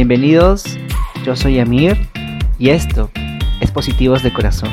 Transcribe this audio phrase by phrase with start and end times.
[0.00, 0.78] Bienvenidos,
[1.26, 2.08] yo soy Amir
[2.58, 3.10] y esto
[3.60, 4.70] es Positivos de Corazón.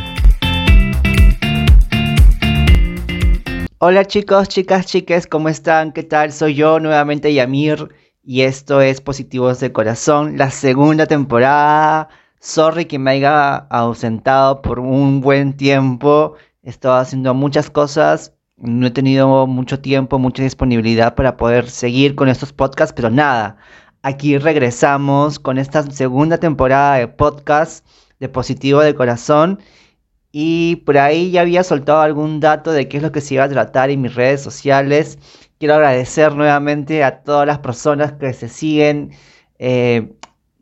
[3.79, 5.91] Hola chicos, chicas, chiques, ¿cómo están?
[5.91, 6.31] ¿Qué tal?
[6.31, 7.89] Soy yo nuevamente Yamir
[8.23, 12.07] y esto es Positivos de Corazón, la segunda temporada.
[12.39, 16.35] Sorry que me haya ausentado por un buen tiempo.
[16.63, 18.33] Estaba haciendo muchas cosas.
[18.55, 23.57] No he tenido mucho tiempo, mucha disponibilidad para poder seguir con estos podcasts, pero nada.
[24.03, 27.85] Aquí regresamos con esta segunda temporada de podcast
[28.19, 29.59] de Positivo de Corazón.
[30.31, 33.43] Y por ahí ya había soltado algún dato de qué es lo que se iba
[33.43, 35.17] a tratar en mis redes sociales.
[35.57, 39.11] Quiero agradecer nuevamente a todas las personas que se siguen
[39.57, 40.13] eh,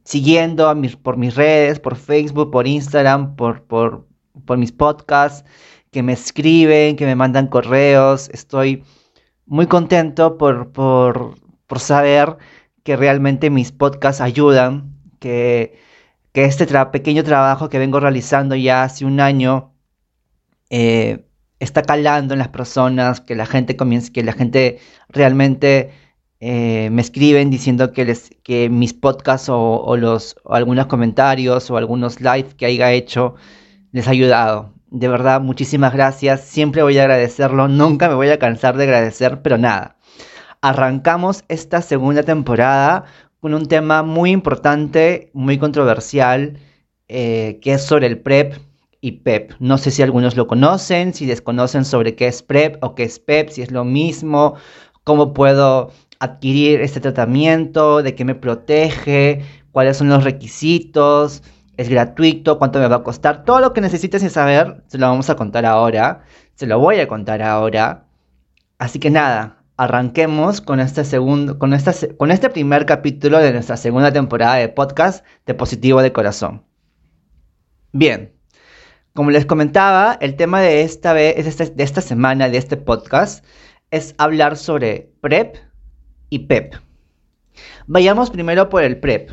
[0.06, 0.74] siguiendo
[1.04, 4.08] por mis redes, por Facebook, por Instagram, por, por,
[4.46, 5.44] por mis podcasts,
[5.92, 8.30] que me escriben, que me mandan correos.
[8.30, 8.84] Estoy
[9.46, 11.36] muy contento por, por,
[11.68, 12.38] por saber
[12.86, 15.80] que realmente mis podcasts ayudan, que,
[16.34, 19.74] que este pequeño trabajo que vengo realizando ya hace un año
[20.70, 21.26] eh,
[21.60, 25.94] está calando en las personas, que la gente comienza, que la gente realmente
[26.40, 32.22] eh, me escriben diciendo que, les, que mis podcasts o, los, algunos comentarios o algunos
[32.22, 33.34] live que haya hecho
[33.94, 34.76] les ha ayudado.
[34.92, 36.42] De verdad, muchísimas gracias.
[36.42, 37.68] Siempre voy a agradecerlo.
[37.68, 39.96] Nunca me voy a cansar de agradecer, pero nada
[40.68, 43.06] arrancamos esta segunda temporada
[43.40, 46.58] con un tema muy importante, muy controversial,
[47.08, 48.56] eh, que es sobre el PrEP
[49.00, 49.52] y PEP.
[49.60, 53.20] No sé si algunos lo conocen, si desconocen sobre qué es PrEP o qué es
[53.20, 54.56] PEP, si es lo mismo,
[55.04, 61.44] cómo puedo adquirir este tratamiento, de qué me protege, cuáles son los requisitos,
[61.78, 65.30] es gratuito, cuánto me va a costar, todo lo que necesites saber, se lo vamos
[65.30, 66.24] a contar ahora,
[66.56, 68.08] se lo voy a contar ahora.
[68.80, 73.78] Así que nada, arranquemos con este, segundo, con, esta, con este primer capítulo de nuestra
[73.78, 76.64] segunda temporada de podcast de Positivo de Corazón.
[77.92, 78.34] Bien,
[79.14, 83.46] como les comentaba, el tema de esta, vez, este, de esta semana, de este podcast,
[83.92, 85.56] es hablar sobre PrEP
[86.30, 86.76] y PEP.
[87.88, 89.32] Vayamos primero por el PrEP.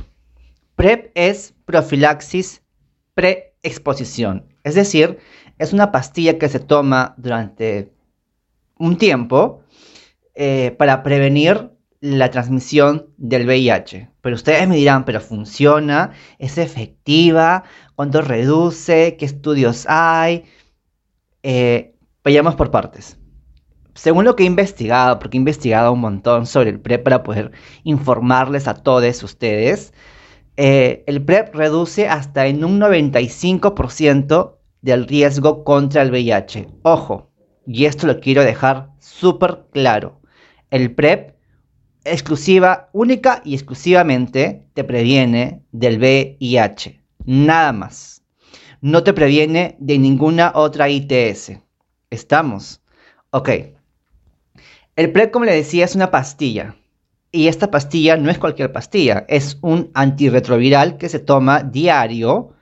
[0.76, 2.62] PrEP es profilaxis
[3.14, 5.18] pre-exposición, es decir,
[5.58, 7.92] es una pastilla que se toma durante
[8.78, 9.62] un tiempo
[10.34, 11.70] eh, para prevenir
[12.02, 14.10] la transmisión del VIH.
[14.20, 17.62] Pero ustedes me dirán, pero funciona, es efectiva,
[17.94, 20.44] cuánto reduce, qué estudios hay.
[21.44, 21.94] Eh,
[22.24, 23.18] vayamos por partes.
[23.94, 27.52] Según lo que he investigado, porque he investigado un montón sobre el PrEP para poder
[27.84, 29.92] informarles a todos ustedes,
[30.56, 36.68] eh, el PrEP reduce hasta en un 95% del riesgo contra el VIH.
[36.82, 37.30] Ojo,
[37.66, 40.21] y esto lo quiero dejar súper claro
[40.72, 41.36] el PrEP
[42.02, 46.98] exclusiva, única y exclusivamente te previene del VIH.
[47.26, 48.22] Nada más.
[48.80, 51.52] No te previene de ninguna otra ITS.
[52.10, 52.80] ¿Estamos?
[53.30, 53.50] Ok.
[54.96, 56.74] El PrEP, como le decía, es una pastilla.
[57.30, 62.54] Y esta pastilla no es cualquier pastilla, es un antirretroviral que se toma diario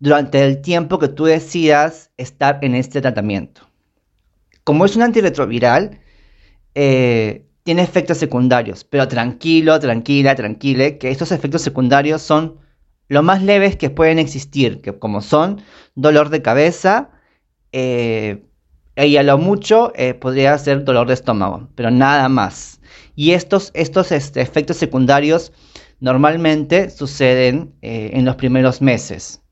[0.00, 3.68] durante el tiempo que tú decidas estar en este tratamiento.
[4.64, 6.00] Como es un antirretroviral,
[6.74, 12.58] eh, tiene efectos secundarios, pero tranquilo, tranquila, tranquile, que estos efectos secundarios son
[13.08, 15.62] lo más leves que pueden existir, que como son
[15.94, 17.10] dolor de cabeza,
[17.72, 18.42] eh,
[18.96, 22.80] y a lo mucho eh, podría ser dolor de estómago, pero nada más.
[23.14, 25.52] Y estos, estos este, efectos secundarios
[26.00, 29.42] normalmente suceden eh, en los primeros meses.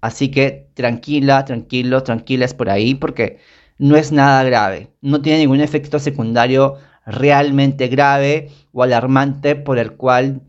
[0.00, 3.38] Así que tranquila, tranquilo, tranquila es por ahí porque
[3.78, 4.90] no es nada grave.
[5.00, 10.42] No tiene ningún efecto secundario realmente grave o alarmante por el cual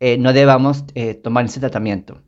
[0.00, 2.22] eh, no debamos eh, tomar ese tratamiento.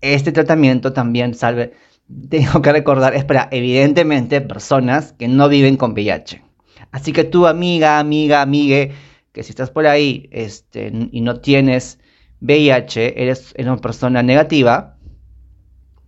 [0.00, 1.72] Este tratamiento también salve,
[2.28, 6.42] tengo que recordar, es para evidentemente personas que no viven con VIH.
[6.90, 8.92] Así que tu amiga, amiga, amigue,
[9.32, 11.98] que si estás por ahí este, y no tienes
[12.40, 14.96] VIH, eres una persona negativa,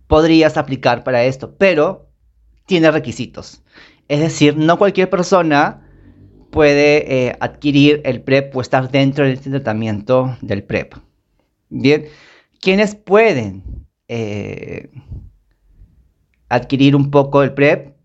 [0.07, 2.09] podrías aplicar para esto, pero
[2.65, 3.63] tiene requisitos.
[4.07, 5.86] Es decir, no cualquier persona
[6.49, 10.93] puede eh, adquirir el PrEP o estar dentro del tratamiento del PrEP.
[11.69, 12.05] Bien,
[12.61, 13.63] ¿quiénes pueden
[14.07, 14.89] eh,
[16.49, 17.95] adquirir un poco el PrEP?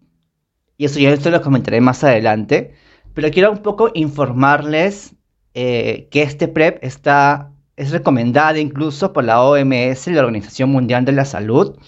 [0.76, 2.74] Y eso ya esto lo comentaré más adelante.
[3.14, 5.14] Pero quiero un poco informarles
[5.54, 11.12] eh, que este PrEP está, es recomendado incluso por la OMS, la Organización Mundial de
[11.12, 11.78] la Salud.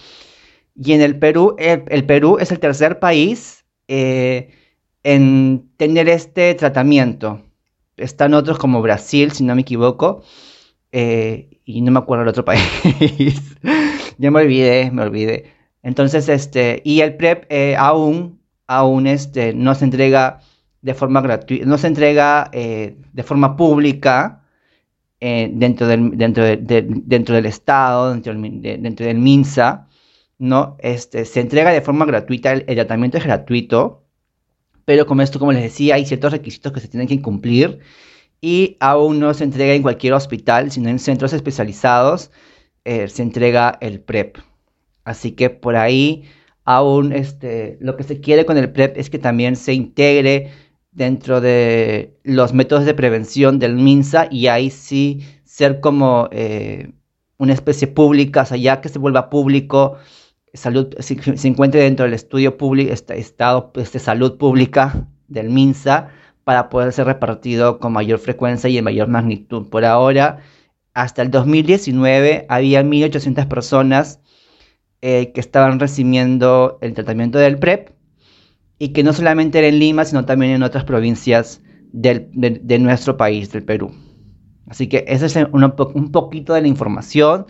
[0.77, 3.65] Y en el Perú, el, Perú es el tercer país
[5.05, 7.43] en tener este tratamiento.
[7.97, 10.23] Están otros como Brasil, si no me equivoco.
[10.93, 12.62] eh, y no me acuerdo el otro país.
[14.19, 15.53] ya me olvidé, me olvidé.
[15.83, 20.41] Entonces, este, y el PrEP eh, aún, aún este, no se entrega
[20.83, 24.43] de forma gratuita, no se entrega eh, de forma pública
[25.21, 29.89] dentro, del, dentro, dentro del Estado, dentro del, dentro del MINSA,
[30.39, 30.77] ¿no?
[30.81, 34.04] Este, se entrega de forma gratuita, el, el tratamiento es gratuito,
[34.84, 37.81] pero como esto, como les decía, hay ciertos requisitos que se tienen que cumplir
[38.40, 42.31] y aún no se entrega en cualquier hospital, sino en centros especializados
[42.84, 44.38] eh, se entrega el PrEP.
[45.04, 46.25] Así que por ahí
[46.64, 50.50] aún este, lo que se quiere con el PrEP es que también se integre
[50.92, 56.92] dentro de los métodos de prevención del MINSA y ahí sí ser como eh,
[57.38, 59.96] una especie pública, o sea, ya que se vuelva público,
[60.55, 66.09] salud, se, encuentre dentro del estudio público, este, estado de este, salud pública del MINSA,
[66.45, 69.69] para poder ser repartido con mayor frecuencia y en mayor magnitud.
[69.69, 70.41] Por ahora,
[70.93, 74.21] hasta el 2019 había 1.800 personas
[75.01, 77.91] eh, que estaban recibiendo el tratamiento del PrEP
[78.79, 81.62] y que no solamente era en Lima, sino también en otras provincias
[81.93, 83.93] de, nuestro país, del Perú.
[84.67, 87.47] Así que ese es un, poquito de la información.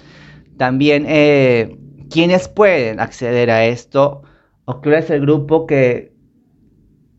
[0.56, 1.78] También, eh,
[2.14, 4.22] ¿quiénes pueden acceder a esto?
[4.64, 6.14] ¿O cuál es el grupo que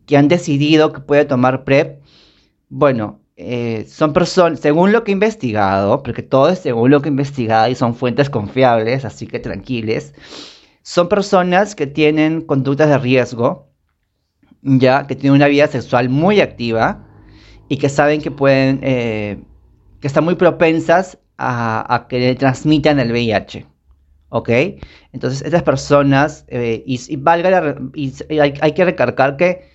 [0.06, 2.00] que han decidido que puede tomar PrEP,
[2.68, 7.08] bueno, eh, son personas, según lo que he investigado, porque todo es según lo que
[7.08, 10.14] he investigado y son fuentes confiables, así que tranquiles,
[10.82, 13.68] son personas que tienen conductas de riesgo,
[14.62, 17.04] ya que tienen una vida sexual muy activa
[17.68, 19.42] y que saben que pueden, eh,
[20.00, 23.66] que están muy propensas a, que le transmitan el VIH.
[24.28, 24.50] ¿Ok?
[25.12, 29.70] Entonces, estas personas, eh, y, valga y hay, hay que recargar que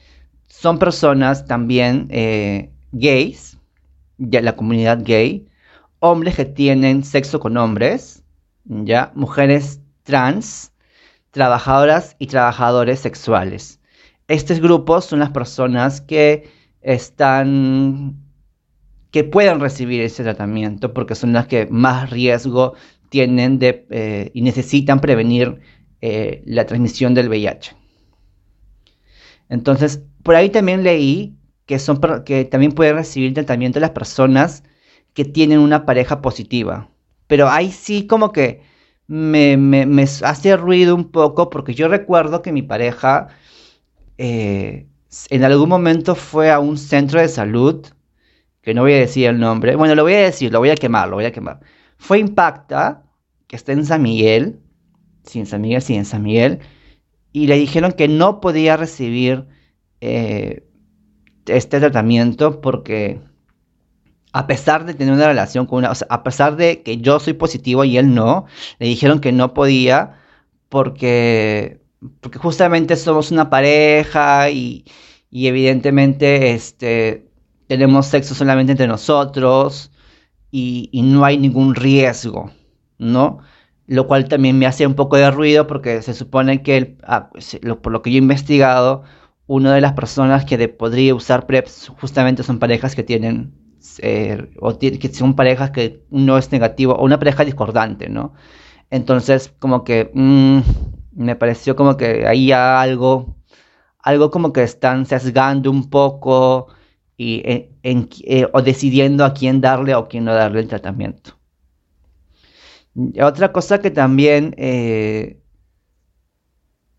[0.48, 3.57] son personas también eh, gays,
[4.18, 5.48] de la comunidad gay,
[6.00, 8.24] hombres que tienen sexo con hombres,
[8.65, 10.71] ya, mujeres trans,
[11.31, 13.80] trabajadoras y trabajadores sexuales.
[14.27, 16.50] Estos grupos son las personas que
[16.81, 18.15] están
[19.12, 22.75] que pueden recibir ese tratamiento porque son las que más riesgo
[23.12, 25.60] tienen de, eh, y necesitan prevenir
[26.00, 27.75] eh, la transmisión del VIH.
[29.50, 31.36] Entonces, por ahí también leí
[31.66, 34.63] que, son, que también pueden recibir tratamiento las personas
[35.13, 36.90] que tienen una pareja positiva.
[37.28, 38.62] Pero ahí sí como que
[39.08, 43.28] me, hace ruido un poco porque yo recuerdo que mi pareja
[44.18, 44.88] eh,
[45.30, 47.86] en algún momento fue a un centro de salud,
[48.62, 50.75] que no voy a decir el nombre, bueno, lo voy a decir, lo voy a
[50.75, 51.60] quemar, lo voy a quemar.
[52.01, 53.03] Fue Impacta,
[53.45, 54.59] que está en San Miguel,
[55.24, 56.57] sí, en San Miguel, sí, en San Miguel,
[57.31, 59.45] y le dijeron que no podía recibir
[60.01, 60.65] eh,
[61.45, 63.21] este tratamiento porque
[64.33, 67.19] a pesar de tener una relación con una, o sea, a pesar de que yo
[67.19, 68.48] soy positivo y él no,
[68.80, 70.19] le dijeron que no podía
[70.69, 71.81] porque,
[72.19, 74.86] porque justamente somos una pareja y,
[75.30, 77.30] y evidentemente este,
[77.68, 79.90] tenemos sexo solamente entre nosotros
[80.51, 82.51] y, no hay ningún riesgo,
[82.98, 83.39] ¿no?
[83.88, 87.30] Lo cual también me hace un poco de ruido porque se supone que, ah,
[87.81, 89.03] por lo que yo he investigado,
[89.48, 93.53] una de las personas que podría usar PrEPs justamente son parejas que tienen,
[94.00, 98.34] eh, o que son parejas que uno es negativo, o una pareja discordante, ¿no?
[98.89, 100.60] Entonces, como que mm,
[101.13, 103.36] me pareció como que ahí algo,
[104.00, 106.67] algo como que están sesgando un poco
[107.22, 111.38] y eh, o decidiendo a quién darle o quién no darle el tratamiento.
[113.22, 115.40] Otra cosa que también eh,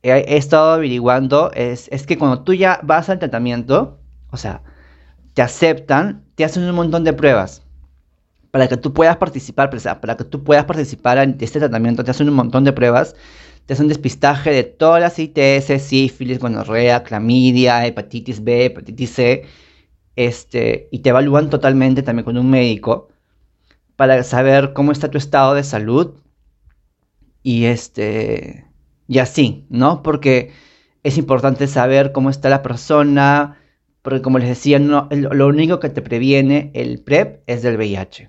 [0.03, 3.99] he, estado averiguando es, que cuando tú ya vas al tratamiento,
[4.31, 4.63] o sea,
[5.35, 7.63] te aceptan, te hacen un montón de pruebas.
[8.53, 12.29] Para que tú puedas participar, para que tú puedas participar en este tratamiento, te hacen
[12.29, 13.17] un montón de pruebas,
[13.67, 19.45] te hacen despistaje de todas las ITS, sífilis, gonorrea, clamidia, hepatitis B, hepatitis C,
[20.17, 23.09] este, y te evalúan totalmente también con un médico
[23.97, 26.15] para saber cómo está tu estado de salud
[27.43, 28.67] y este
[29.09, 30.03] y así, ¿no?
[30.03, 30.53] Porque
[31.03, 33.59] es importante saber cómo está la persona,
[34.03, 38.29] porque como les decía, no, lo único que te previene el PrEP es del VIH.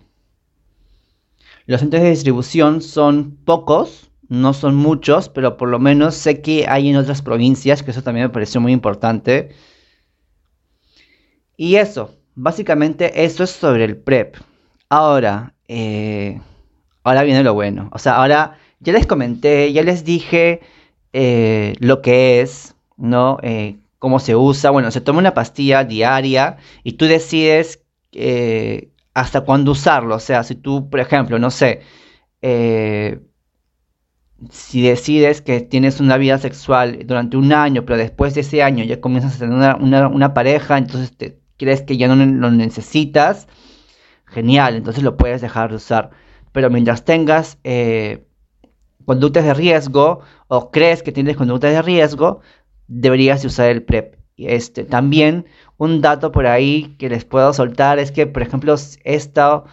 [1.65, 6.65] Los centros de distribución son pocos, no son muchos, pero por lo menos sé que
[6.67, 9.51] hay en otras provincias, que eso también me pareció muy importante.
[11.63, 14.35] Y eso, básicamente eso es sobre el PrEP.
[14.89, 16.41] Ahora, eh,
[17.05, 17.89] ahora viene lo bueno.
[17.93, 20.59] O sea, ahora ya les comenté, ya les dije
[21.13, 23.37] eh, lo que es, ¿no?
[23.43, 24.71] Eh, cómo se usa.
[24.71, 30.15] Bueno, se toma una pastilla diaria y tú decides eh, hasta cuándo usarlo.
[30.15, 31.79] O sea, si tú, por ejemplo, no sé,
[34.51, 38.83] si decides que tienes una vida sexual durante un año, pero después de ese año
[38.83, 43.47] ya comienzas a tener una, pareja, entonces te, crees que ya no lo necesitas,
[44.25, 46.11] genial, entonces lo puedes dejar de usar.
[46.51, 48.25] Pero mientras tengas eh,
[49.05, 52.41] conductas de riesgo o crees que tienes conductas de riesgo,
[52.87, 54.15] deberías usar el PrEP.
[54.37, 55.45] Este, también
[55.77, 59.65] un dato por ahí que les puedo soltar es que, por ejemplo, esto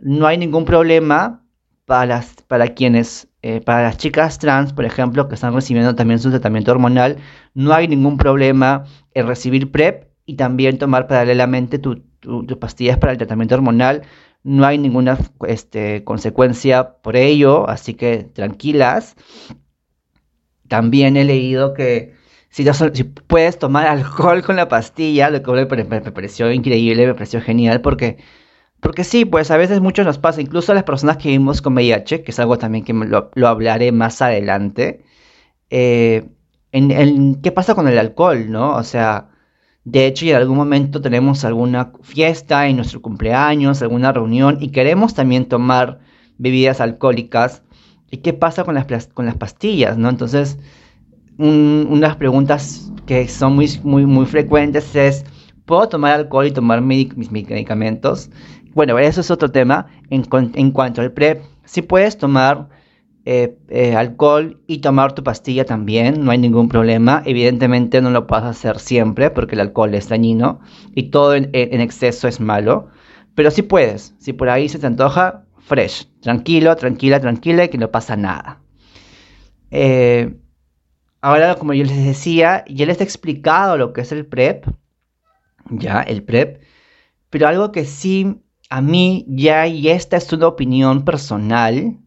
[0.00, 1.44] no hay ningún problema
[1.84, 6.20] para, las, para quienes, eh, para las chicas trans, por ejemplo, que están recibiendo también
[6.20, 7.18] su tratamiento hormonal,
[7.54, 12.02] no hay ningún problema en recibir PrEP y también tomar paralelamente tus
[12.60, 14.02] pastillas para el tratamiento hormonal.
[14.44, 19.16] No hay ninguna este, consecuencia por ello, así que tranquilas.
[20.68, 22.14] También he leído que
[22.50, 22.64] si,
[23.26, 25.50] puedes tomar alcohol con la pastilla, lo que
[25.84, 28.18] me, pareció increíble, me pareció genial, porque,
[28.80, 31.72] porque sí, pues a veces mucho nos pasa, incluso a las personas que vivimos con
[31.72, 35.04] VIH, que es algo también que lo, lo hablaré más adelante,
[35.70, 36.28] eh,
[36.72, 38.76] en, qué pasa con el alcohol, ¿no?
[38.76, 39.30] O sea,
[39.90, 45.14] de hecho, en algún momento tenemos alguna fiesta en nuestro cumpleaños, alguna reunión, y queremos
[45.14, 46.00] también tomar
[46.36, 47.62] bebidas alcohólicas,
[48.10, 50.10] ¿y qué pasa con las, con las pastillas, ¿no?
[50.10, 50.58] Entonces,
[51.38, 55.24] unas preguntas que son muy, muy, muy frecuentes es,
[55.64, 58.28] ¿puedo tomar alcohol y tomar mis medicamentos?
[58.74, 59.86] Bueno, eso es otro tema.
[60.10, 60.22] En,
[60.54, 62.68] en cuanto al PrEP, si puedes tomar
[63.30, 67.22] eh, eh, alcohol y tomar tu pastilla también, no hay ningún problema.
[67.26, 70.60] Evidentemente no lo puedes hacer siempre porque el alcohol es dañino
[70.94, 72.88] y todo en, exceso es malo.
[73.34, 77.90] Pero si puedes, si por ahí se te antoja, fresh, tranquilo, tranquila, tranquila, que no
[77.90, 78.62] pasa nada.
[79.70, 80.34] Eh,
[81.20, 84.64] ahora, como yo les decía, ya les he explicado lo que es el PrEP,
[85.68, 86.62] ya, el PrEP,
[87.28, 91.98] pero algo que sí, a mí ya, y esta es una opinión personal,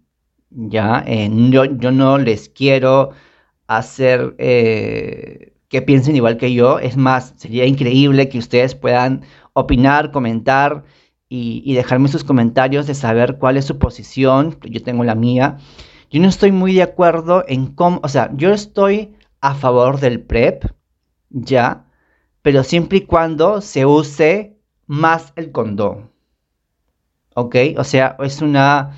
[0.52, 3.12] ya, eh, yo, no les quiero
[3.68, 10.12] hacer eh, que piensen igual que yo, es más, sería increíble que ustedes puedan opinar,
[10.12, 10.84] comentar
[11.30, 15.58] y, y dejarme sus comentarios de saber cuál es su posición, yo tengo la mía.
[16.10, 20.22] Yo no estoy muy de acuerdo en cómo, o sea, yo estoy a favor del
[20.22, 20.66] PrEP,
[21.30, 21.86] ya,
[22.42, 26.12] pero siempre y cuando se use más el condón.
[27.36, 27.56] ¿Ok?
[27.78, 28.92] O sea, es una...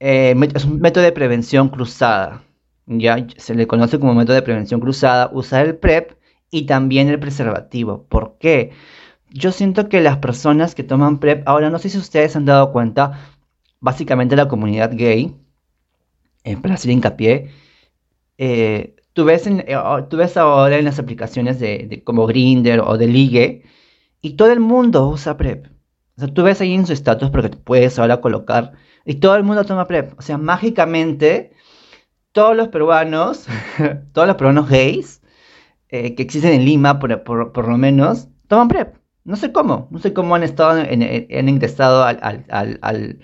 [0.00, 2.42] Eh, es un método de prevención cruzada.
[2.86, 6.12] Ya se le conoce como método de prevención cruzada, usar el PrEP
[6.50, 8.04] y también el preservativo.
[8.08, 8.72] ¿Por qué?
[9.30, 12.72] Yo siento que las personas que toman PrEP, ahora no sé si ustedes han dado
[12.72, 13.20] cuenta,
[13.80, 15.36] básicamente la comunidad gay,
[16.44, 17.50] eh, para hacer hincapié,
[18.38, 19.76] eh, tú, ves en, eh,
[20.08, 23.62] tú ves ahora en las aplicaciones de, como Grinder o de Ligue
[24.22, 25.66] y todo el mundo usa PrEP.
[26.16, 28.72] O sea, tú ves ahí en su estatus porque puedes ahora colocar
[29.04, 30.18] y todo el mundo toma PrEP.
[30.18, 31.52] O sea, mágicamente
[32.32, 33.46] todos los peruanos,
[34.12, 35.22] todos los peruanos gays
[35.88, 38.96] que existen en Lima por, por, lo menos, toman PrEP.
[39.24, 43.20] No sé cómo, no sé cómo han estado, han ingresado al, al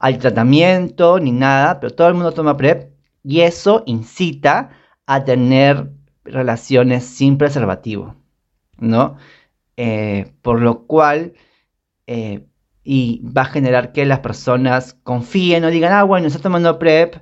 [0.00, 2.90] al tratamiento ni nada, pero todo el mundo toma PrEP
[3.22, 4.70] y eso incita
[5.06, 5.92] a tener
[6.24, 8.16] relaciones sin preservativo,
[8.78, 9.16] ¿no?
[9.76, 11.34] Eh, por lo cual,
[12.12, 12.48] eh,
[12.82, 17.14] y va a generar que las personas confíen o digan, ah, bueno, está tomando PrEP,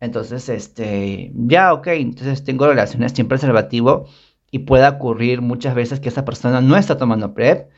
[0.00, 4.06] entonces, este, ya, ok, entonces tengo relaciones sin preservativo
[4.50, 7.70] y puede ocurrir muchas veces que esa persona no está tomando PrEP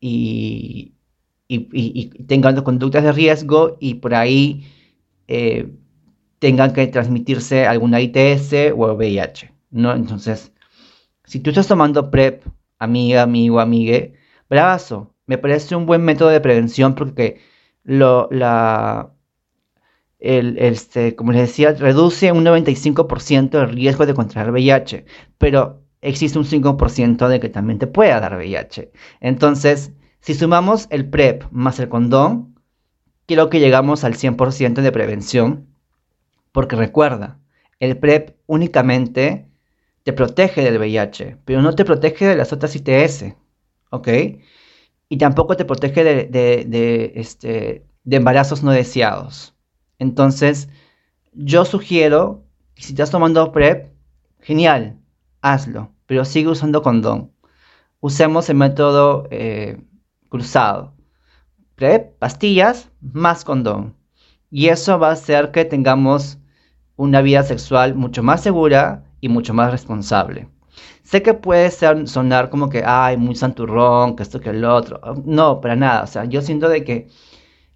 [0.00, 0.94] y,
[1.48, 4.66] y, tengan conductas de riesgo y por ahí
[5.28, 5.72] eh,
[6.40, 9.94] tengan que transmitirse alguna ITS o VIH, ¿no?
[9.94, 10.52] Entonces,
[11.24, 12.44] si tú estás tomando PrEP,
[12.80, 14.14] amiga, amigo, amigue,
[14.50, 17.40] bravazo, me parece un buen método de prevención porque
[20.18, 25.04] este, como les decía, reduce un 95% el riesgo de contraer VIH,
[25.36, 28.90] pero existe un 5% de que también te pueda dar VIH.
[29.20, 32.58] Entonces, si sumamos el PrEP más el condón,
[33.26, 35.66] creo que llegamos al 100% de prevención,
[36.52, 37.38] porque recuerda,
[37.80, 39.46] el PrEP únicamente
[40.04, 43.36] te protege del VIH, pero no te protege de las otras ITS,
[43.90, 44.08] ¿ok?
[45.08, 49.54] Y tampoco te protege de, este, de embarazos no deseados.
[49.98, 50.68] Entonces,
[51.32, 53.92] yo sugiero que si estás tomando PrEP,
[54.40, 54.98] genial,
[55.40, 57.32] hazlo, pero sigue usando condón.
[58.00, 59.82] Usemos el método eh,
[60.28, 60.94] cruzado.
[61.74, 63.96] PrEP, pastillas, más condón.
[64.50, 66.38] Y eso va a hacer que tengamos
[66.96, 70.48] una vida sexual mucho más segura y mucho más responsable.
[71.02, 75.00] Sé que puede sonar como que, ay, muy santurrón, que esto que el otro.
[75.24, 76.02] No, para nada.
[76.02, 77.08] O sea, yo siento de que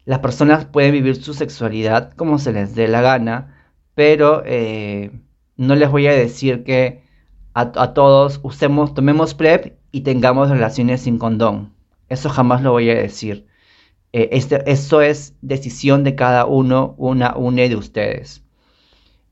[0.04, 3.54] las personas pueden vivir su sexualidad como se les dé la gana,
[3.94, 5.12] pero eh,
[5.56, 7.02] no les voy a decir que
[7.54, 11.74] a, todos usemos, tomemos PrEP y tengamos relaciones sin condón.
[12.08, 13.46] Eso jamás lo voy a decir.
[14.12, 18.41] Eh, este, eso es decisión de cada uno, una, une de ustedes.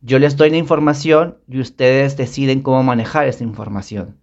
[0.03, 4.19] Yo les doy la información y ustedes deciden cómo manejar esa información.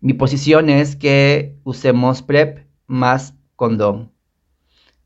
[0.00, 4.12] Mi posición es que usemos PrEP más condón.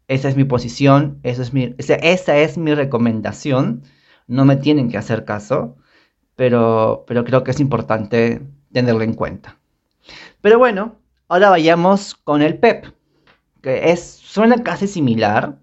[0.07, 3.83] Esa es mi posición, eso es mi, esa, es mi recomendación.
[4.29, 5.77] No me tienen que hacer caso,
[6.37, 8.41] pero, pero creo que es importante
[8.73, 9.59] tenerlo en cuenta.
[10.41, 12.87] Pero bueno, ahora vayamos con el PEP,
[13.63, 15.59] que es, suena casi similar,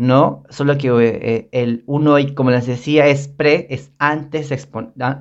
[0.00, 0.44] ¿no?
[0.48, 4.58] Solo que eh, el uno, como les decía, es pre, es antes de,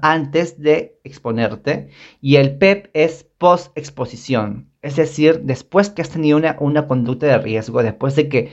[0.01, 1.89] antes de exponerte,
[2.21, 7.25] y el PEP es post exposición, es decir, después que has tenido una, una conducta
[7.27, 8.51] de riesgo, después de que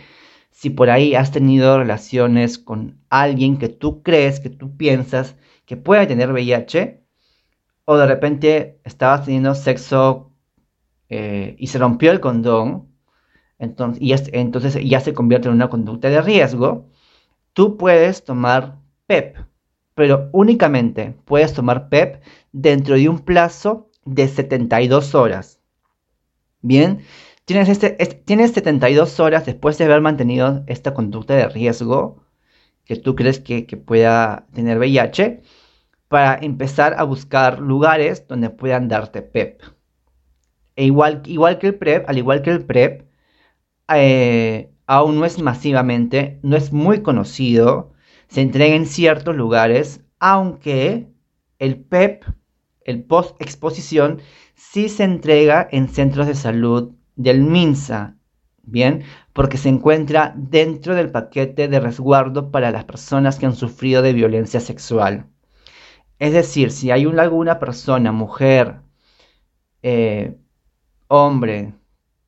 [0.51, 5.77] si por ahí has tenido relaciones con alguien que tú crees, que tú piensas que
[5.77, 7.05] puede tener VIH,
[7.85, 10.33] o de repente estabas teniendo sexo
[11.09, 12.96] eh, y se rompió el condón,
[13.59, 16.89] entonces, y entonces ya se convierte en una conducta de riesgo,
[17.53, 19.37] tú puedes tomar PEP,
[19.95, 22.23] pero únicamente puedes tomar PEP
[22.53, 25.61] dentro de un plazo de 72 horas.
[26.61, 27.01] Bien,
[27.45, 27.91] tienes, este,
[28.25, 32.25] tienes 72 horas después de haber mantenido esta conducta de riesgo
[32.85, 35.43] que tú crees que, pueda tener VIH
[36.09, 39.63] para empezar a buscar lugares donde puedan darte PEP.
[40.77, 43.06] E igual, igual que el PrEP, al igual que el PrEP,
[43.95, 47.93] eh, aún no es masivamente, no es muy conocido,
[48.29, 51.09] se entrega en ciertos lugares, aunque
[51.59, 52.25] el PEP,
[52.85, 54.21] el post exposición,
[54.55, 58.17] sí se entrega en centros de salud del MINSA,
[58.63, 59.05] ¿bien?
[59.33, 64.13] Porque se encuentra dentro del paquete de resguardo para las personas que han sufrido de
[64.13, 65.27] violencia sexual.
[66.19, 68.81] Es decir, si hay alguna persona, mujer,
[69.83, 70.37] eh,
[71.09, 71.75] hombre,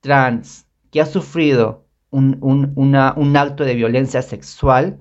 [0.01, 4.99] trans, que ha sufrido un, acto de violencia sexual,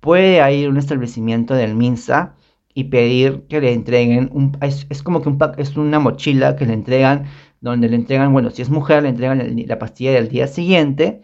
[0.00, 2.34] puede ir a un establecimiento del MINSA
[2.74, 6.74] y pedir que le entreguen, un, es, como que un, es una mochila que le
[6.74, 7.26] entregan,
[7.60, 11.22] donde le entregan, bueno, si es mujer, le entregan la pastilla del día siguiente,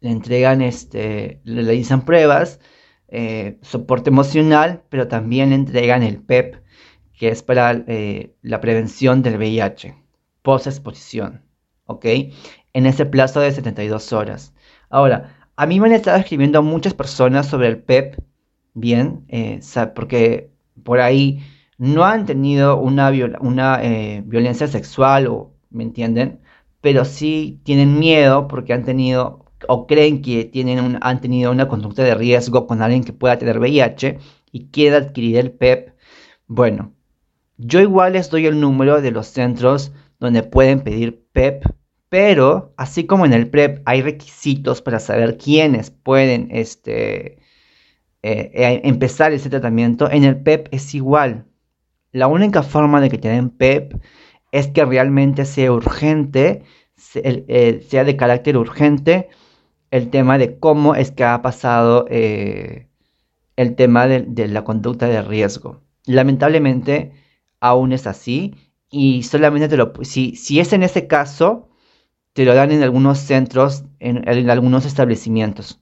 [0.00, 2.60] le entregan, este, le realizan pruebas,
[3.08, 6.56] eh, soporte emocional, pero también le entregan el PEP,
[7.16, 9.94] que es para eh, la prevención del VIH,
[10.42, 11.44] post exposición,
[11.86, 12.06] ¿ok?
[12.72, 14.54] En ese plazo de 72 horas.
[14.90, 18.18] Ahora, a mí me han estado escribiendo muchas personas sobre el PEP,
[18.74, 19.60] bien, eh,
[19.94, 20.50] porque
[20.82, 21.40] por ahí
[21.78, 26.40] no han tenido una, una eh, violencia sexual, o, ¿me entienden?
[26.80, 32.02] Pero sí tienen miedo porque han tenido o creen que tienen han tenido una conducta
[32.02, 34.18] de riesgo con alguien que pueda tener VIH
[34.50, 35.94] y quieren adquirir el PEP.
[36.46, 36.92] Bueno,
[37.56, 41.64] yo igual les doy el número de los centros donde pueden pedir PEP
[42.12, 47.38] pero, así como en el PrEP hay requisitos para saber quiénes pueden este,
[48.22, 51.46] eh, eh, empezar ese tratamiento, en el PEP es igual.
[52.10, 53.94] La única forma de que te den PEP
[54.50, 56.64] es que realmente sea urgente,
[57.14, 59.30] eh, sea de carácter urgente,
[59.90, 65.80] el tema de cómo es que ha pasado el tema de, la conducta de riesgo.
[66.04, 67.12] Lamentablemente,
[67.58, 68.54] aún es así
[68.90, 69.94] y solamente te lo...
[70.02, 71.70] Si, si es en ese caso,
[72.32, 75.80] te lo dan en algunos centros, en, algunos establecimientos.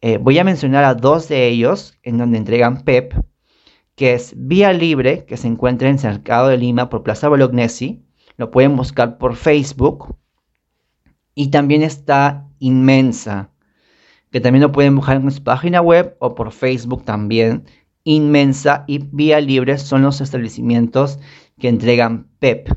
[0.00, 3.14] Eh, voy a mencionar a dos de ellos en donde entregan PEP,
[3.94, 8.04] que es Vía Libre, que se encuentra en Cercado de Lima por Plaza Bolognesi.
[8.36, 10.16] Lo pueden buscar por Facebook.
[11.34, 13.50] Y también está Inmensa,
[14.30, 17.64] que también lo pueden buscar en su página web o por Facebook también.
[18.04, 21.18] Inmensa y Vía Libre son los establecimientos
[21.58, 22.68] que entregan PEP.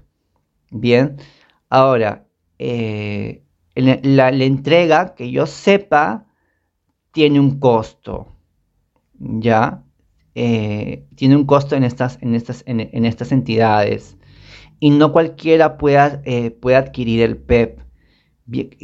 [0.72, 1.18] Bien,
[1.70, 2.27] ahora,
[2.60, 3.44] eh,
[3.76, 6.26] la, entrega, que yo sepa,
[7.12, 8.36] tiene un costo.
[9.20, 9.84] ¿Ya?
[10.36, 14.18] Eh, tiene un costo en estas, en estas, en, estas entidades.
[14.80, 17.80] Y no cualquiera pueda, eh, puede adquirir el PEP.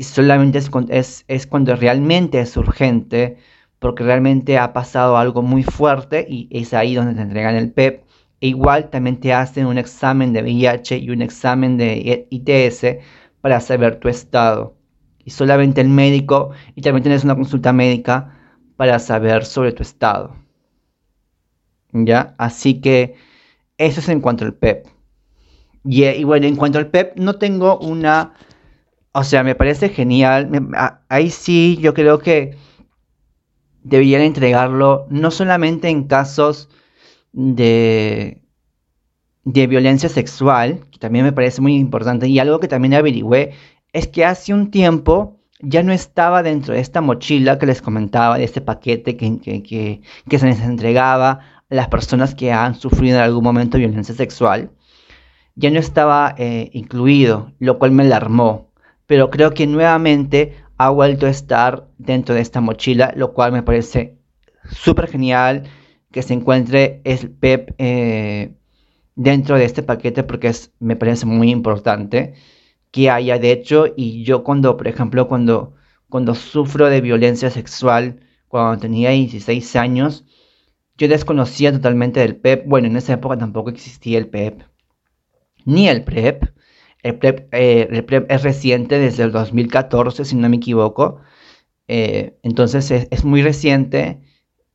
[0.01, 0.59] Solamente
[0.89, 3.38] es, es, cuando realmente es urgente,
[3.79, 8.03] porque realmente ha pasado algo muy fuerte y es ahí donde te entregan el PEP.
[8.41, 12.97] E igual también te hacen un examen de VIH y un examen de ITS
[13.43, 14.77] para saber tu estado.
[15.25, 18.39] Y solamente el médico, y también tienes una consulta médica
[18.77, 20.38] para saber sobre tu estado.
[21.91, 22.36] ¿Ya?
[22.38, 23.15] Así que
[23.77, 24.88] Eso es en cuanto al PEP.
[25.86, 28.34] Y, bueno, en cuanto al PEP, no tengo una...
[29.13, 30.49] O sea, me parece genial.
[31.10, 32.58] ahí sí, yo creo que
[33.84, 36.69] deberían entregarlo no solamente en casos
[37.34, 38.42] de,
[39.45, 43.53] de violencia sexual, que también me parece muy importante, y algo que también averigüé,
[43.91, 48.38] es que hace un tiempo ya no estaba dentro de esta mochila que les comentaba,
[48.38, 53.23] de este paquete que, que, se les entregaba a las personas que han sufrido en
[53.23, 54.71] algún momento violencia sexual,
[55.56, 58.71] ya no estaba eh, incluido, lo cual me alarmó.
[59.06, 63.63] Pero creo que nuevamente ha vuelto a estar dentro de esta mochila, lo cual me
[63.63, 64.17] parece
[64.69, 65.63] súper genial
[66.12, 68.53] que se encuentre el PEP eh,
[69.15, 72.34] dentro de este paquete porque es, me parece muy importante
[72.91, 75.73] que haya de hecho y yo cuando, por ejemplo, cuando,
[76.10, 80.26] cuando sufro de violencia sexual, cuando tenía 16 años,
[80.97, 82.67] yo desconocía totalmente del PEP.
[82.67, 84.62] Bueno, en esa época tampoco existía el PEP,
[85.65, 86.43] ni el PREP.
[87.02, 91.19] El PREP, eh, es reciente desde el 2014, si no me equivoco.
[91.88, 94.21] Eh, entonces es, muy reciente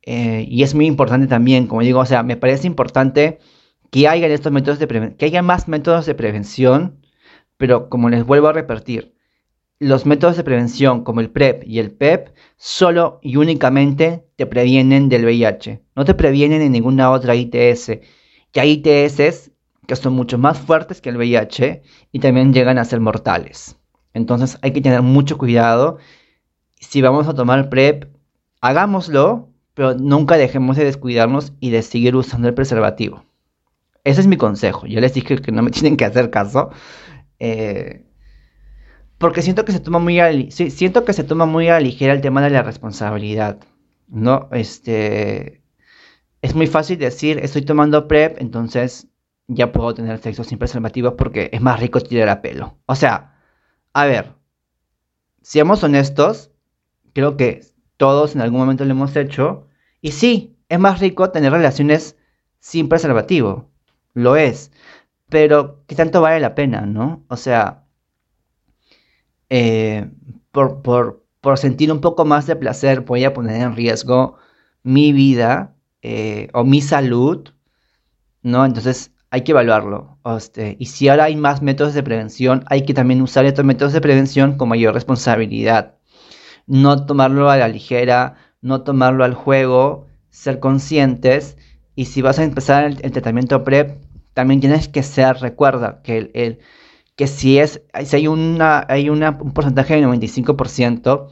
[0.03, 3.39] eh, y es muy importante también, como digo, o sea, me parece importante
[3.91, 6.99] que haya estos métodos de que haya más métodos de prevención,
[7.57, 9.15] pero como les vuelvo a repetir,
[9.79, 15.07] los métodos de prevención como el PrEP y el PEP solo y únicamente te previenen
[15.07, 17.89] del VIH, no te previenen en ninguna otra ITS.
[18.53, 19.51] Y hay ITS
[19.87, 23.77] que son mucho más fuertes que el VIH y también llegan a ser mortales.
[24.13, 25.97] Entonces hay que tener mucho cuidado.
[26.79, 28.05] Si vamos a tomar PrEP,
[28.61, 33.23] hagámoslo, pero nunca dejemos de descuidarnos y de seguir usando el preservativo.
[34.09, 34.87] Ese es mi consejo.
[34.87, 36.71] Yo les dije que no me tienen que hacer caso.
[37.39, 38.05] Eh,
[39.19, 42.21] porque siento que se toma muy a, siento que se toma muy a ligera el
[42.21, 43.59] tema de la responsabilidad.
[44.07, 44.49] ¿No?
[44.51, 45.61] Este.
[46.41, 49.07] Es muy fácil decir, estoy tomando PrEP, entonces
[49.47, 52.79] ya puedo tener sexo sin preservativos porque es más rico tirar a pelo.
[52.85, 53.35] O sea,
[53.93, 54.35] a ver,
[55.41, 56.51] seamos honestos,
[57.13, 57.61] creo que
[57.97, 59.67] todos en algún momento lo hemos hecho.
[60.01, 62.15] Y sí, es más rico tener relaciones
[62.59, 63.69] sin preservativo.
[64.13, 64.71] Lo es.
[65.29, 67.25] Pero, ¿qué tanto vale la pena, no?
[67.29, 67.85] O sea,
[69.49, 70.09] eh,
[70.51, 74.37] por, por, por, sentir un poco más de placer, voy a poner en riesgo
[74.83, 77.49] mi vida eh, o mi salud,
[78.41, 78.65] ¿no?
[78.65, 80.17] Entonces, hay que evaluarlo.
[80.25, 83.93] Este, y si ahora hay más métodos de prevención, hay que también usar estos métodos
[83.93, 85.95] de prevención con mayor responsabilidad.
[86.67, 91.57] No tomarlo a la ligera, no tomarlo al juego, ser conscientes.
[91.95, 94.01] Y si vas a empezar el, tratamiento PrEP,
[94.33, 96.59] también tienes que ser, recuerda que, el,
[97.15, 99.19] que si, es, si hay, una, hay un
[99.53, 101.29] porcentaje de 95%,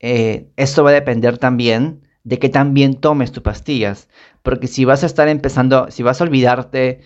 [0.00, 4.08] eh, esto va a depender también de que también tomes tus pastillas.
[4.42, 7.00] Porque si vas a estar empezando, si vas a olvidarte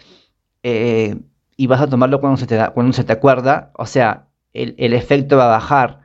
[0.62, 1.16] eh,
[1.56, 4.92] y vas a tomarlo cuando se te, da, cuando se te acuerda, o sea, el,
[4.94, 6.00] efecto va a bajar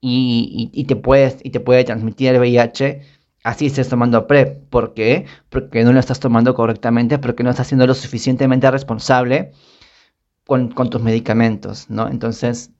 [0.00, 3.02] y, te puedes, y te puede transmitir el VIH,
[3.44, 4.68] así estés tomando PrEP.
[4.70, 5.26] ¿Por qué?
[5.50, 9.52] Porque no lo estás tomando correctamente, porque no estás siendo lo suficientemente responsable
[10.46, 12.08] con, tus medicamentos, ¿no?
[12.08, 12.72] Entonces,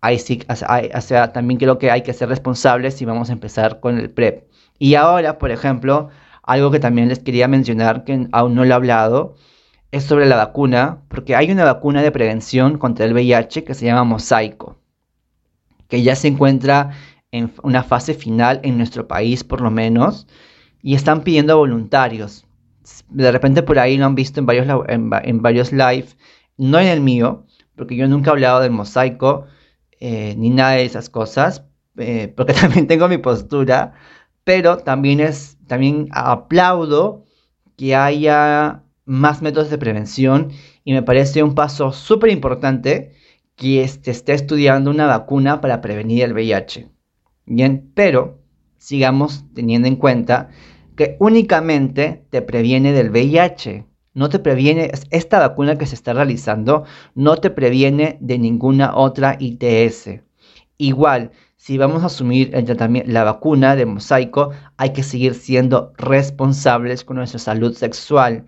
[0.00, 3.80] ahí sí, o sea, también creo que hay que ser responsables si vamos a empezar
[3.80, 4.48] con el PrEP.
[4.78, 6.08] Y ahora, por ejemplo,
[6.42, 9.34] algo que también les quería mencionar, que aún no lo he hablado,
[9.92, 13.86] es sobre la vacuna, porque hay una vacuna de prevención contra el VIH que se
[13.86, 14.76] llama Mosaico,
[15.88, 16.90] que ya se encuentra
[17.36, 20.26] en una fase final en nuestro país por lo menos,
[20.82, 22.46] y están pidiendo voluntarios.
[23.08, 26.06] De repente por ahí lo han visto en varios, en, varios live,
[26.56, 27.44] no en el mío,
[27.74, 29.46] porque yo nunca he hablado del mosaico,
[30.00, 31.64] eh, ni nada de esas cosas,
[31.96, 33.94] eh, porque también tengo mi postura,
[34.44, 37.24] pero también es, también aplaudo
[37.76, 40.52] que haya más métodos de prevención
[40.84, 43.12] y me parece un paso súper importante
[43.56, 46.95] que se esté estudiando una vacuna para prevenir el VIH.
[47.46, 48.38] Bien, pero
[48.76, 50.50] sigamos teniendo en cuenta
[50.96, 53.86] que únicamente te previene del VIH.
[54.14, 59.36] No te previene, esta vacuna que se está realizando no te previene de ninguna otra
[59.38, 60.22] ITS.
[60.78, 67.04] Igual, si vamos a asumir el la vacuna de mosaico, hay que seguir siendo responsables
[67.04, 68.46] con nuestra salud sexual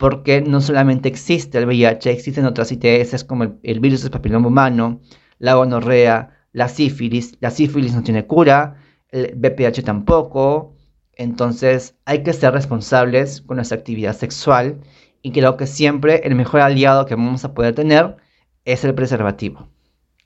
[0.00, 5.02] porque no solamente existe el VIH, existen otras ITS como el, virus del papiloma humano,
[5.38, 7.36] la gonorrea, la sífilis.
[7.40, 8.76] La sífilis no tiene cura,
[9.10, 10.74] el BPH tampoco.
[11.14, 14.80] Entonces hay que ser responsables con nuestra actividad sexual
[15.22, 18.16] y creo que siempre el mejor aliado que vamos a poder tener
[18.64, 19.68] es el preservativo.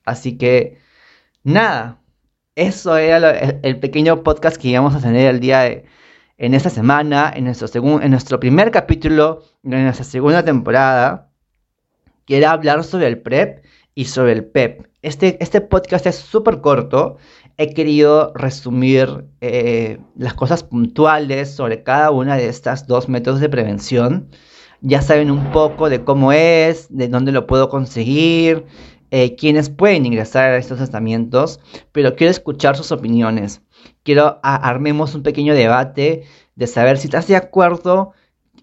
[0.04, 0.78] Así que
[1.42, 2.00] nada,
[2.54, 3.32] eso era
[3.62, 5.84] el, pequeño podcast que íbamos a tener el día de,
[6.38, 7.68] en esta semana, en nuestro,
[8.00, 11.30] en nuestro primer capítulo de nuestra segunda temporada,
[12.26, 14.86] quiero hablar sobre el PrEP y sobre el PEP.
[15.02, 17.16] Este, este podcast es súper corto.
[17.56, 23.48] He querido resumir eh, las cosas puntuales sobre cada una de estas dos métodos de
[23.48, 24.28] prevención.
[24.80, 28.64] Ya saben un poco de cómo es, de dónde lo puedo conseguir,
[29.10, 31.60] eh, quiénes pueden ingresar a estos tratamientos,
[31.92, 33.62] pero quiero escuchar sus opiniones.
[34.02, 36.24] Quiero armemos un pequeño debate
[36.56, 38.12] de saber si estás de acuerdo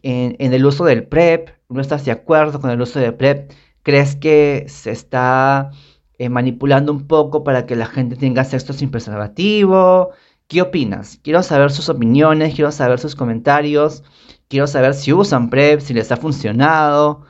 [0.04, 3.52] en, en el uso del PrEP, no estás de acuerdo con el uso del PrEP,
[3.84, 5.72] crees que se está
[6.18, 10.12] eh, manipulando un poco para que la gente tenga sexo sin preservativo.
[10.48, 11.20] ¿Qué opinas?
[11.24, 14.04] Quiero saber sus opiniones, quiero saber sus comentarios,
[14.48, 17.26] quiero saber si usan PrEP, si les ha funcionado.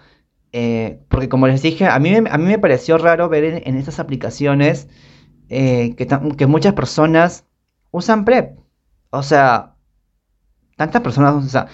[0.53, 3.99] Eh, porque como les dije, a mí, a mí me pareció raro ver en, estas
[3.99, 4.89] aplicaciones
[5.49, 7.45] eh, que, que, muchas personas
[7.91, 8.57] usan PrEP.
[9.11, 9.75] O sea,
[10.75, 11.67] tantas personas, o sea,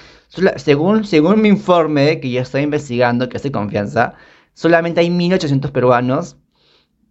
[0.58, 4.16] según, según mi informe que yo estoy investigando, que hace confianza,
[4.58, 6.36] solamente hay 1800 peruanos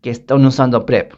[0.02, 1.14] que están usando PrEP.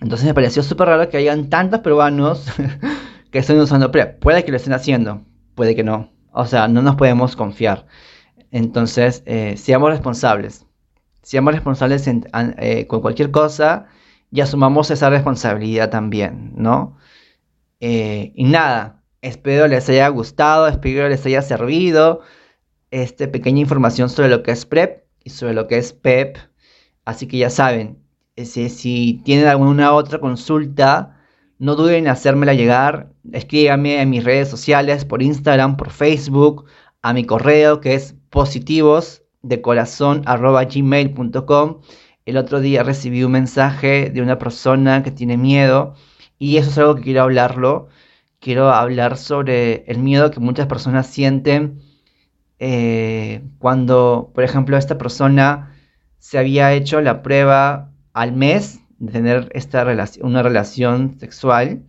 [0.00, 2.46] Entonces me pareció súper raro que hayan tantos peruanos
[3.32, 4.20] que estén usando PrEP.
[4.20, 5.22] Puede que lo estén haciendo,
[5.56, 6.12] puede que no.
[6.30, 7.88] O sea, no nos podemos confiar.
[8.52, 10.64] Entonces, eh, seamos responsables.
[11.22, 13.86] Seamos responsables eh, con cualquier cosa
[14.30, 16.98] y asumamos esa responsabilidad también, ¿no?
[17.80, 22.20] Eh, y nada, espero les haya gustado, espero les haya servido
[22.92, 26.38] esta pequeña información sobre lo que es PrEP y sobre lo que es PEP.
[27.04, 27.98] Así que ya saben,
[28.36, 31.18] si, tienen alguna otra consulta,
[31.58, 33.12] no duden en hacérmela llegar.
[33.32, 36.66] Escríbanme en mis redes sociales, por Instagram, por Facebook,
[37.02, 40.22] a mi correo que es positivos de corazón.
[42.24, 45.94] El otro día recibí un mensaje de una persona que tiene miedo
[46.38, 47.88] y eso es algo que quiero hablarlo.
[48.38, 51.80] Quiero hablar sobre el miedo que muchas personas sienten
[52.58, 55.72] eh, cuando, por ejemplo, esta persona
[56.18, 61.84] se había hecho la prueba al mes de tener esta relación, una relación sexual.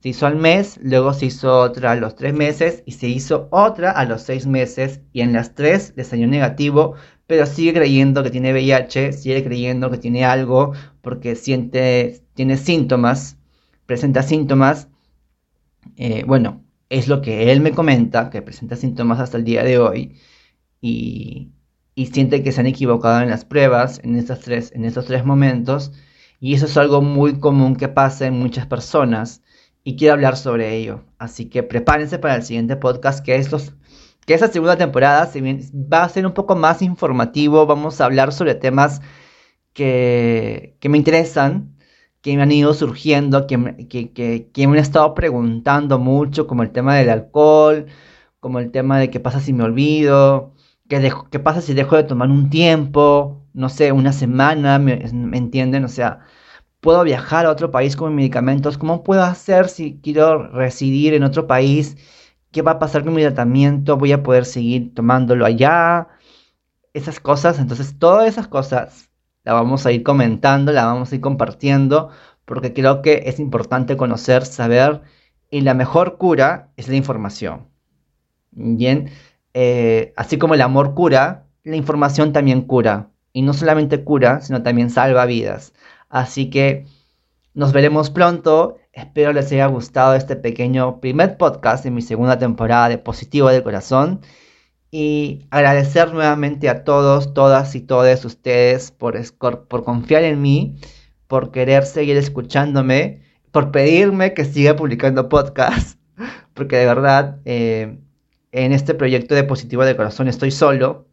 [0.00, 3.48] Se hizo al mes, luego se hizo otra a los tres meses y se hizo
[3.50, 6.94] otra a los seis meses y en las tres le salió negativo,
[7.26, 13.36] pero sigue creyendo que tiene VIH, sigue creyendo que tiene algo porque siente, tiene síntomas,
[13.86, 14.88] presenta síntomas.
[15.96, 19.78] Eh, bueno, es lo que él me comenta, que presenta síntomas hasta el día de
[19.78, 20.18] hoy
[20.80, 21.52] y,
[22.12, 25.92] siente que se han equivocado en las pruebas en, estos tres, en estos tres momentos
[26.40, 29.42] y eso es algo muy común que pasa en muchas personas
[29.82, 31.04] y quiero hablar sobre ello.
[31.18, 33.74] Así que prepárense para el siguiente podcast que es los
[34.26, 35.30] que esa segunda temporada
[35.92, 39.00] va a ser un poco más informativo, vamos a hablar sobre temas
[39.72, 41.77] que, que me interesan
[42.28, 46.70] que me han ido surgiendo, que, que, que, me han estado preguntando mucho, como el
[46.72, 47.86] tema del alcohol,
[48.40, 50.54] como el tema de qué pasa si me olvido,
[50.88, 54.94] qué, qué pasa si dejo de tomar un tiempo, no sé, una semana, ¿me,
[55.38, 55.84] entienden?
[55.84, 56.20] O sea,
[56.80, 61.46] puedo viajar a otro país con medicamentos, ¿cómo puedo hacer si quiero residir en otro
[61.46, 61.96] país?
[62.52, 63.96] ¿Qué va a pasar con mi tratamiento?
[63.96, 66.08] ¿Voy a poder seguir tomándolo allá?
[66.94, 69.07] Esas cosas, entonces todas esas cosas
[69.48, 72.10] la vamos a ir comentando, la vamos a ir compartiendo,
[72.44, 75.00] porque creo que es importante conocer, saber,
[75.50, 77.66] y la mejor cura es la información.
[78.50, 79.10] Bien,
[79.54, 83.08] eh, así como el amor cura, la información también cura.
[83.32, 85.72] Y no solamente cura, sino también salva vidas.
[86.10, 86.84] Así que
[87.54, 88.76] nos veremos pronto.
[88.92, 93.62] Espero les haya gustado este pequeño primer podcast de mi segunda temporada de Positivo del
[93.62, 94.20] Corazón
[94.90, 99.22] y agradecer nuevamente a todos, todas y todos ustedes por,
[99.66, 100.76] por confiar en mí,
[101.26, 103.22] por querer seguir escuchándome,
[103.52, 105.98] por pedirme que siga publicando podcasts,
[106.54, 107.98] porque de verdad eh,
[108.52, 111.06] en este proyecto de Positivo de Corazón estoy solo.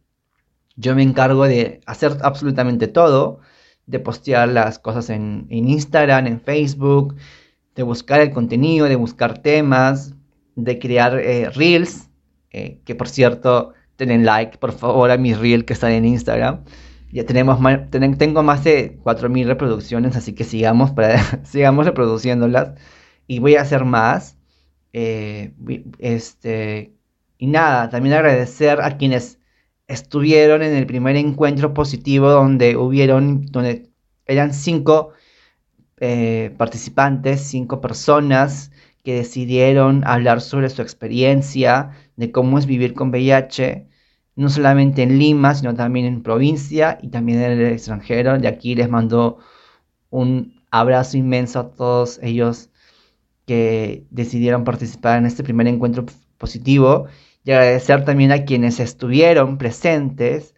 [0.76, 3.40] Yo me encargo de hacer absolutamente todo,
[3.86, 7.16] de postear las cosas en, Instagram, en Facebook,
[7.74, 10.14] de buscar el contenido, de buscar temas,
[10.54, 12.05] de crear eh, reels
[12.56, 16.64] eh, que por cierto, den like por favor a mis reels que están en Instagram.
[17.12, 17.58] Ya tenemos
[18.18, 22.70] tengo más de 4.000 reproducciones, así que sigamos, para, sigamos reproduciéndolas.
[23.26, 24.38] Y voy a hacer más.
[24.94, 25.52] Eh,
[25.98, 26.94] este,
[27.38, 29.38] y nada, también agradecer a quienes
[29.86, 33.90] estuvieron en el primer encuentro positivo donde hubieron, donde
[34.24, 35.12] eran cinco
[36.00, 38.72] eh, participantes, cinco personas
[39.04, 43.86] que decidieron hablar sobre su experiencia, de cómo es vivir con VIH,
[44.36, 48.38] no solamente en Lima, sino también en provincia y también en el extranjero.
[48.38, 49.38] De aquí les mando
[50.10, 52.70] un abrazo inmenso a todos ellos
[53.46, 56.06] que decidieron participar en este primer encuentro
[56.38, 57.06] positivo
[57.44, 60.54] y agradecer también a quienes estuvieron presentes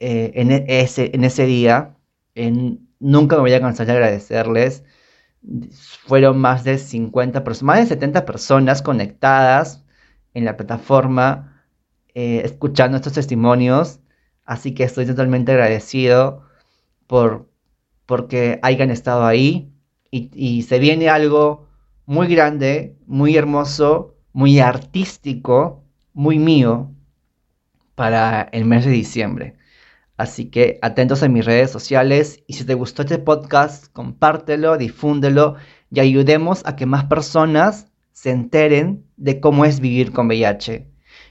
[0.00, 1.96] eh, en, e, ese, en ese día.
[3.00, 4.84] Nunca me voy a cansar de agradecerles.
[6.06, 9.83] Fueron más de 50 personas, más de 70 personas conectadas
[10.34, 11.64] en la plataforma,
[12.14, 14.00] eh, escuchando estos testimonios.
[14.44, 16.44] Así que estoy totalmente agradecido
[17.06, 17.48] por
[18.06, 19.72] porque hayan estado ahí.
[20.10, 21.68] Y, y se viene algo
[22.06, 26.94] muy grande, muy hermoso, muy artístico muy mío
[27.94, 29.56] para el mes de diciembre.
[30.16, 35.56] Así que atentos a mis redes sociales y si te gustó este podcast, compártelo, difúndelo
[35.90, 40.88] y ayudemos a que más personas se enteren de cómo es vivir con VIH.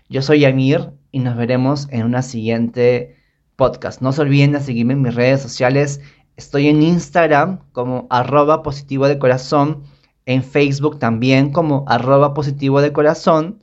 [0.10, 3.16] Yo soy Amir y nos veremos en una siguiente
[3.56, 4.02] podcast.
[4.02, 6.02] No se olviden de seguirme en mis redes sociales.
[6.38, 9.84] Estoy en Instagram como arroba positivo de corazón,
[10.28, 13.60] en Facebook también como arroba positivo de corazón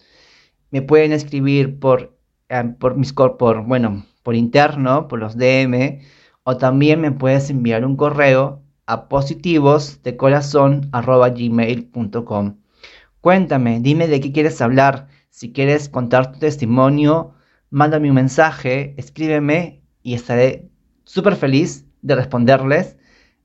[0.70, 2.16] me pueden escribir por,
[2.48, 6.00] eh, por mis por, bueno, por interno, por los DM,
[6.44, 10.16] o también me puedes enviar un correo a positivos de.
[13.20, 15.09] Cuéntame, dime de qué quieres hablar.
[15.30, 17.35] Si quieres contar tu testimonio,
[17.70, 20.70] mándame un mensaje, escríbeme y estaré
[21.04, 22.96] súper feliz de responderles.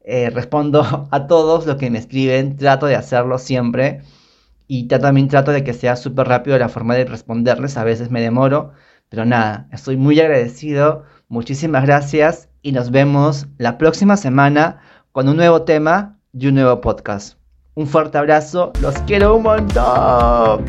[0.02, 4.02] Eh, respondo a todos los que me escriben, trato de hacerlo siempre
[4.68, 8.22] y también trato de que sea súper rápido la forma de responderles, a veces me
[8.22, 8.72] demoro,
[9.10, 15.38] pero nada, estoy muy agradecido, muchísimas gracias y nos vemos la próxima semana con un
[15.38, 17.45] nuevo tema y un nuevo podcast.
[17.78, 20.66] Un fuerte abrazo, los quiero un montón.